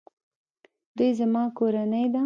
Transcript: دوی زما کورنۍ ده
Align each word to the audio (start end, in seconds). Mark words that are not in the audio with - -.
دوی 0.97 1.11
زما 1.19 1.43
کورنۍ 1.57 2.05
ده 2.13 2.19